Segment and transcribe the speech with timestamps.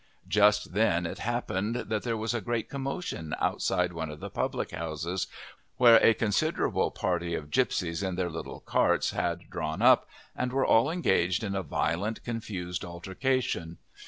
[0.27, 4.71] Just then it happened that there was a great commotion outside one of the public
[4.71, 5.27] houses,
[5.77, 10.65] where a considerable party of gipsies in their little carts had drawn up, and were
[10.65, 13.77] all engaged in a violent, confused altercation.